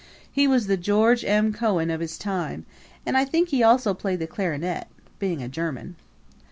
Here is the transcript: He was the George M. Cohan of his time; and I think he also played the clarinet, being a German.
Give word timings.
He 0.31 0.47
was 0.47 0.65
the 0.65 0.77
George 0.77 1.23
M. 1.23 1.53
Cohan 1.53 1.91
of 1.91 1.99
his 2.01 2.17
time; 2.17 2.65
and 3.05 3.15
I 3.15 3.23
think 3.23 3.49
he 3.49 3.61
also 3.61 3.93
played 3.93 4.17
the 4.17 4.25
clarinet, 4.25 4.87
being 5.19 5.43
a 5.43 5.47
German. 5.47 5.95